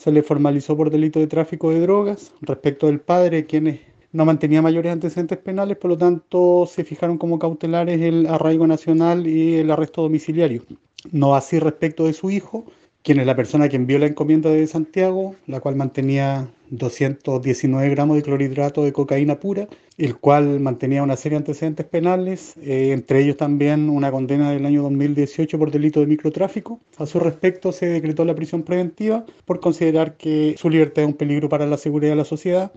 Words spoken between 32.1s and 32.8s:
de la sociedad